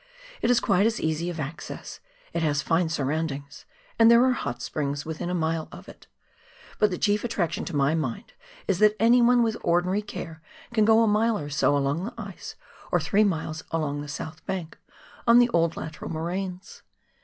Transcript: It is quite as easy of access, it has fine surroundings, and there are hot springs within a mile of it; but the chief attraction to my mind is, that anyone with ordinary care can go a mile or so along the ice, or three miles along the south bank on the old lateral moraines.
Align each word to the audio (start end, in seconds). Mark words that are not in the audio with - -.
It 0.41 0.49
is 0.49 0.59
quite 0.59 0.87
as 0.87 0.99
easy 0.99 1.29
of 1.29 1.39
access, 1.39 1.99
it 2.33 2.41
has 2.41 2.63
fine 2.63 2.89
surroundings, 2.89 3.65
and 3.99 4.09
there 4.09 4.23
are 4.25 4.31
hot 4.31 4.63
springs 4.63 5.05
within 5.05 5.29
a 5.29 5.35
mile 5.35 5.67
of 5.71 5.87
it; 5.87 6.07
but 6.79 6.89
the 6.89 6.97
chief 6.97 7.23
attraction 7.23 7.65
to 7.65 7.75
my 7.75 7.93
mind 7.93 8.33
is, 8.67 8.79
that 8.79 8.95
anyone 8.99 9.43
with 9.43 9.57
ordinary 9.61 10.01
care 10.01 10.41
can 10.73 10.85
go 10.85 11.03
a 11.03 11.07
mile 11.07 11.37
or 11.37 11.51
so 11.51 11.77
along 11.77 12.03
the 12.05 12.15
ice, 12.17 12.55
or 12.91 12.99
three 12.99 13.23
miles 13.23 13.63
along 13.69 14.01
the 14.01 14.07
south 14.07 14.43
bank 14.47 14.79
on 15.27 15.37
the 15.37 15.49
old 15.49 15.77
lateral 15.77 16.09
moraines. 16.09 16.81